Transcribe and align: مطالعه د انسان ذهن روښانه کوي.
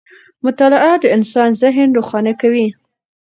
مطالعه 0.45 0.93
د 0.99 1.05
انسان 1.17 1.49
ذهن 1.61 1.87
روښانه 1.97 2.33
کوي. 2.41 2.67